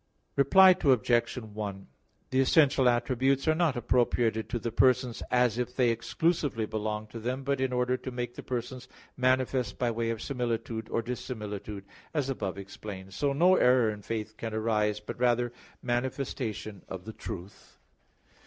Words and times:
Reply 0.35 0.71
Obj. 0.83 1.35
1: 1.37 1.87
The 2.31 2.39
essential 2.39 2.89
attributes 2.89 3.47
are 3.47 3.53
not 3.53 3.75
appropriated 3.77 4.49
to 4.49 4.57
the 4.57 4.71
persons 4.71 5.21
as 5.29 5.59
if 5.59 5.75
they 5.75 5.91
exclusively 5.91 6.65
belonged 6.65 7.11
to 7.11 7.19
them; 7.19 7.43
but 7.43 7.61
in 7.61 7.71
order 7.71 7.97
to 7.97 8.09
make 8.09 8.33
the 8.33 8.41
persons 8.41 8.87
manifest 9.15 9.77
by 9.77 9.91
way 9.91 10.09
of 10.09 10.19
similitude, 10.19 10.89
or 10.89 11.03
dissimilitude, 11.03 11.85
as 12.15 12.31
above 12.31 12.57
explained. 12.57 13.13
So, 13.13 13.31
no 13.31 13.57
error 13.57 13.91
in 13.91 14.01
faith 14.01 14.37
can 14.37 14.55
arise, 14.55 14.99
but 14.99 15.19
rather 15.19 15.53
manifestation 15.83 16.81
of 16.87 17.05
the 17.05 17.13
truth. 17.13 17.77